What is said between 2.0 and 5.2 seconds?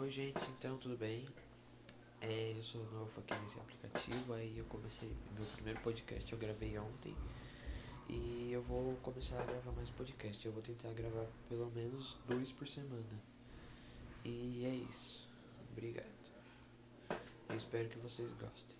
É, eu sou novo aqui nesse aplicativo, aí eu comecei